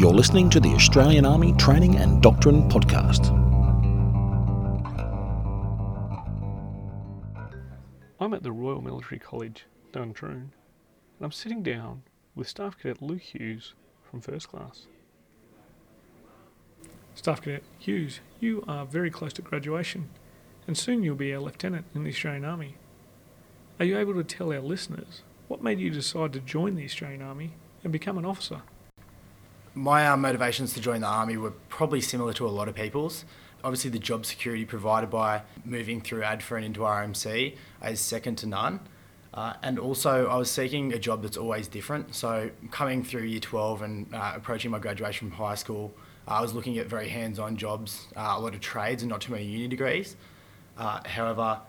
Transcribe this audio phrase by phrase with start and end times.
[0.00, 3.28] You're listening to the Australian Army Training and Doctrine Podcast.
[8.18, 10.52] I'm at the Royal Military College, Duntroon, and
[11.20, 12.04] I'm sitting down
[12.34, 14.86] with Staff Cadet Luke Hughes from First Class.
[17.14, 20.08] Staff Cadet Hughes, you are very close to graduation,
[20.66, 22.76] and soon you'll be a lieutenant in the Australian Army.
[23.78, 27.20] Are you able to tell our listeners what made you decide to join the Australian
[27.20, 27.52] Army
[27.84, 28.62] and become an officer?
[29.74, 33.24] My uh, motivations to join the army were probably similar to a lot of people's.
[33.62, 38.46] Obviously, the job security provided by moving through ADFA and into RMC is second to
[38.46, 38.80] none.
[39.32, 42.16] Uh, and also, I was seeking a job that's always different.
[42.16, 45.94] So, coming through year 12 and uh, approaching my graduation from high school,
[46.26, 49.20] I was looking at very hands on jobs, uh, a lot of trades, and not
[49.20, 50.16] too many uni degrees.
[50.76, 51.60] Uh, however,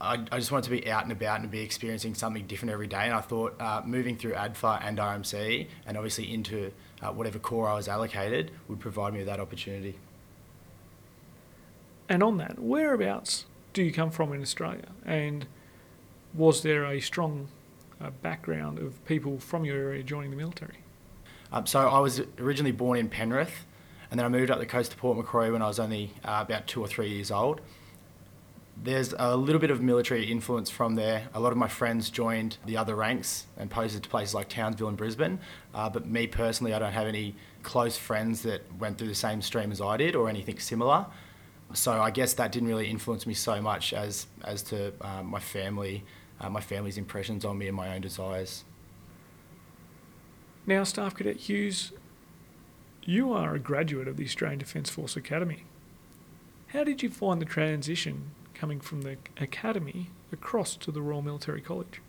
[0.00, 2.86] I, I, just wanted to be out and about and be experiencing something different every
[2.86, 3.04] day.
[3.04, 7.68] And I thought uh, moving through ADFA and RMC, and obviously into uh, whatever corps
[7.68, 9.98] I was allocated, would provide me with that opportunity.
[12.08, 14.86] And on that, whereabouts do you come from in Australia?
[15.04, 15.46] And
[16.32, 17.48] was there a strong
[18.00, 20.78] uh, background of people from your area joining the military?
[21.52, 23.66] Um, so I was originally born in Penrith,
[24.10, 26.44] and then I moved up the coast to Port Macquarie when I was only uh,
[26.46, 27.60] about two or three years old
[28.82, 31.28] there's a little bit of military influence from there.
[31.34, 34.88] A lot of my friends joined the other ranks and posted to places like Townsville
[34.88, 35.40] and Brisbane.
[35.74, 39.42] Uh, but me personally, I don't have any close friends that went through the same
[39.42, 41.06] stream as I did or anything similar.
[41.74, 45.40] So I guess that didn't really influence me so much as as to uh, my
[45.40, 46.04] family,
[46.40, 48.64] uh, my family's impressions on me and my own desires.
[50.66, 51.92] Now, Staff Cadet Hughes,
[53.02, 55.64] you are a graduate of the Australian Defence Force Academy.
[56.68, 61.60] How did you find the transition coming from the academy across to the Royal Military
[61.60, 62.00] College?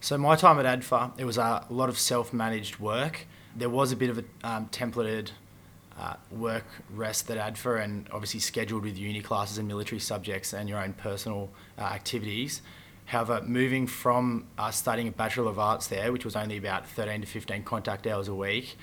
[0.00, 3.26] So my time at ADFA, it was a lot of self-managed work.
[3.56, 5.30] There was a bit of a um, templated
[5.98, 10.68] uh, work rest at ADFA and obviously scheduled with uni classes and military subjects and
[10.68, 12.60] your own personal uh, activities.
[13.06, 17.20] However, moving from uh, studying a Bachelor of Arts there, which was only about 13
[17.20, 18.76] to 15 contact hours a week,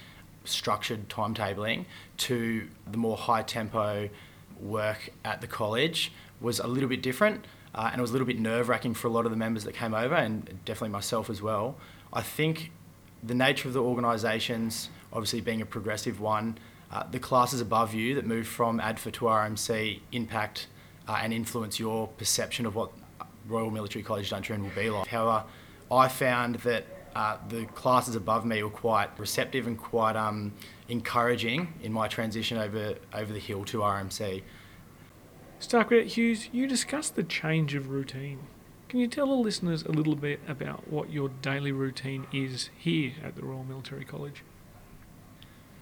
[0.45, 1.85] structured timetabling,
[2.17, 4.09] to the more high tempo
[4.59, 6.11] work at the college
[6.41, 7.45] was a little bit different.
[7.73, 9.63] Uh, and it was a little bit nerve wracking for a lot of the members
[9.63, 11.77] that came over, and definitely myself as well.
[12.11, 12.71] I think
[13.23, 16.57] the nature of the organisations, obviously being a progressive one,
[16.91, 20.67] uh, the classes above you that move from ADFA to RMC impact
[21.07, 22.91] uh, and influence your perception of what
[23.47, 25.07] Royal Military College Duntroon will be like.
[25.07, 25.45] However,
[25.89, 26.85] I found that
[27.15, 30.53] uh, the classes above me were quite receptive and quite um,
[30.89, 34.43] encouraging in my transition over over the hill to RMC.
[35.67, 38.39] Cadet Hughes, you discussed the change of routine.
[38.89, 43.13] Can you tell the listeners a little bit about what your daily routine is here
[43.23, 44.43] at the Royal Military College?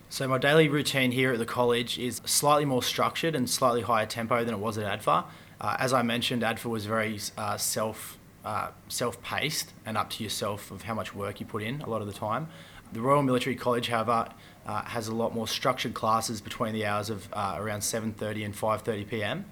[0.09, 4.05] So my daily routine here at the college is slightly more structured and slightly higher
[4.05, 5.25] tempo than it was at ADFA.
[5.61, 10.71] Uh, as I mentioned, ADFA was very uh, self uh, self-paced and up to yourself
[10.71, 12.47] of how much work you put in a lot of the time.
[12.93, 14.29] The Royal Military College, however,
[14.65, 18.55] uh, has a lot more structured classes between the hours of uh, around 7:30 and
[18.55, 19.45] 5:30 p.m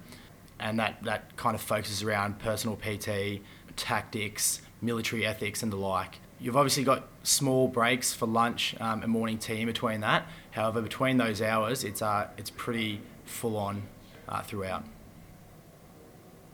[0.60, 3.40] and that, that kind of focuses around personal PT,
[3.76, 6.18] tactics, military ethics, and the like.
[6.40, 10.26] You've obviously got small breaks for lunch um, and morning tea in between that.
[10.52, 13.82] However, between those hours, it's, uh, it's pretty full on
[14.28, 14.84] uh, throughout.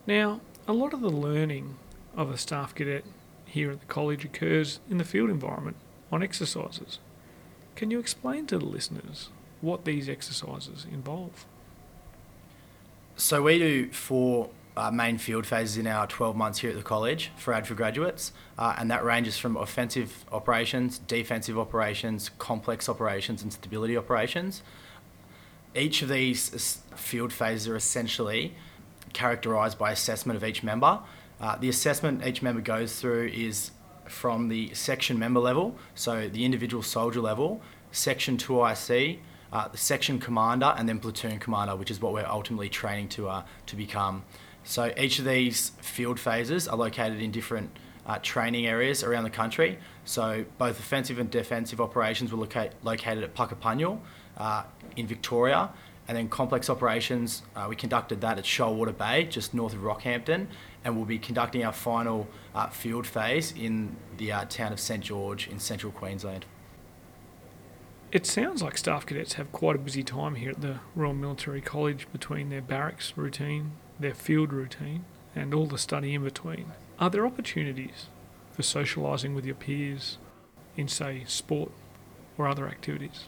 [0.06, 1.77] Now, a lot of the learning
[2.17, 3.05] of a staff cadet
[3.44, 5.77] here at the college occurs in the field environment
[6.11, 6.99] on exercises.
[7.77, 11.47] Can you explain to the listeners what these exercises involve?
[13.17, 16.83] So we do four uh, main field phases in our 12 months here at the
[16.83, 23.43] college for ADFA graduates, uh, and that ranges from offensive operations, defensive operations, complex operations,
[23.43, 24.63] and stability operations.
[25.77, 28.55] Each of these field phases are essentially
[29.13, 31.01] characterised by assessment of each member.
[31.41, 33.71] Uh, the assessment each member goes through is
[34.09, 37.61] from the section member level, so the individual soldier level,
[37.93, 39.19] section 2IC,
[39.53, 43.29] uh, the section commander, and then platoon commander, which is what we're ultimately training to
[43.29, 44.25] uh, to become.
[44.65, 47.71] So each of these field phases are located in different
[48.06, 49.79] uh, training areas around the country.
[50.05, 54.00] So both offensive and defensive operations were loca- located at Puckapunyal
[54.37, 54.65] uh,
[54.97, 55.71] in Victoria,
[56.09, 60.49] and then complex operations uh, we conducted that at Shoalwater Bay, just north of Rockhampton,
[60.85, 65.49] and we'll be conducting our final uh, field phase in the town of St George
[65.49, 66.45] in central Queensland.
[68.13, 71.61] It sounds like staff cadets have quite a busy time here at the Royal Military
[71.61, 75.05] College between their barracks routine, their field routine,
[75.35, 76.67] and all the study in between.
[77.01, 78.07] Are there opportunities
[78.53, 80.19] for socialising with your peers
[80.77, 81.73] in, say, sport
[82.39, 83.25] or other activities?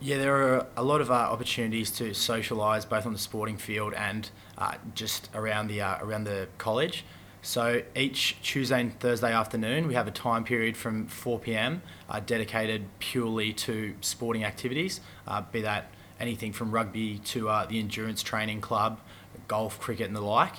[0.00, 3.94] Yeah, there are a lot of uh, opportunities to socialise both on the sporting field
[3.94, 7.04] and uh, just around the uh, around the college.
[7.42, 11.82] So each Tuesday and Thursday afternoon, we have a time period from 4 p.m.
[12.08, 17.78] Uh, dedicated purely to sporting activities, uh, be that anything from rugby to uh, the
[17.78, 18.98] endurance training club,
[19.46, 20.54] golf, cricket, and the like.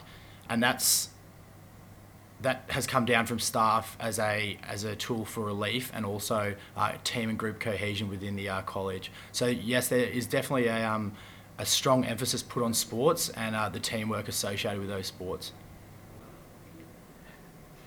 [0.48, 1.10] And that's
[2.42, 6.56] that has come down from staff as a as a tool for relief and also
[6.76, 9.12] uh, team and group cohesion within the uh, college.
[9.32, 11.14] So yes, there is definitely a um,
[11.58, 15.54] a strong emphasis put on sports and uh, the teamwork associated with those sports.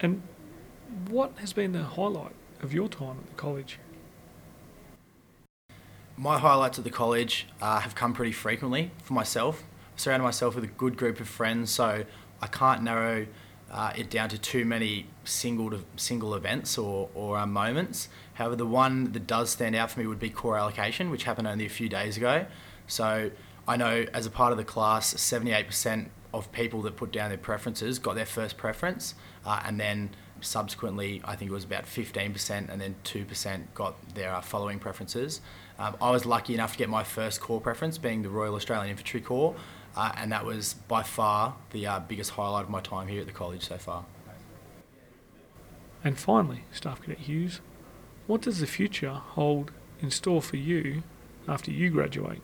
[0.00, 0.22] And
[1.08, 3.78] what has been the highlight of your time at the college?
[6.16, 9.62] My highlights at the college uh, have come pretty frequently for myself.
[9.94, 12.04] I surrounded myself with a good group of friends, so
[12.40, 13.26] I can't narrow
[13.70, 18.08] uh, it down to too many single to, single events or, or um, moments.
[18.34, 21.46] However, the one that does stand out for me would be corps allocation, which happened
[21.46, 22.46] only a few days ago.
[22.86, 23.30] So
[23.66, 27.38] I know as a part of the class, 78% of people that put down their
[27.38, 30.10] preferences got their first preference, uh, and then
[30.40, 35.40] subsequently, I think it was about 15%, and then 2% got their uh, following preferences.
[35.78, 38.90] Um, I was lucky enough to get my first corps preference, being the Royal Australian
[38.90, 39.54] Infantry Corps,
[39.96, 43.26] uh, and that was by far the uh, biggest highlight of my time here at
[43.26, 44.05] the college so far.
[46.05, 47.61] And finally, Staff Cadet Hughes,
[48.26, 51.02] what does the future hold in store for you
[51.49, 52.43] after you graduate?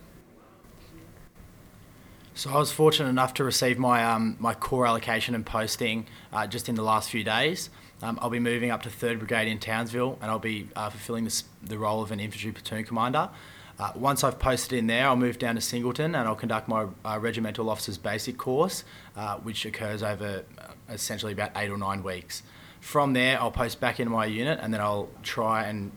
[2.36, 6.48] So I was fortunate enough to receive my um, my corps allocation and posting uh,
[6.48, 7.70] just in the last few days.
[8.02, 11.24] Um, I'll be moving up to 3rd Brigade in Townsville and I'll be uh, fulfilling
[11.24, 13.30] this, the role of an infantry platoon commander.
[13.78, 16.86] Uh, once I've posted in there, I'll move down to Singleton and I'll conduct my
[17.04, 18.84] uh, regimental officers basic course,
[19.16, 22.42] uh, which occurs over uh, essentially about eight or nine weeks.
[22.80, 25.90] From there, I'll post back into my unit and then I'll try and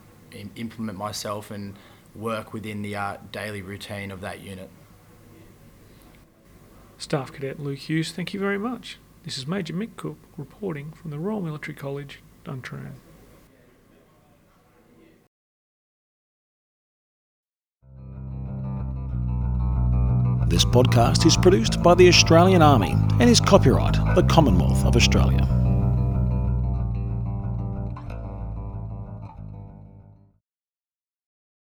[0.56, 1.76] implement myself and
[2.16, 4.70] work within the uh, daily routine of that unit.
[6.98, 8.98] Staff Cadet Luke Hughes, thank you very much.
[9.24, 12.94] This is Major Mick Cook reporting from the Royal Military College, Duntroon.
[20.50, 25.57] This podcast is produced by the Australian Army and is copyright the Commonwealth of Australia.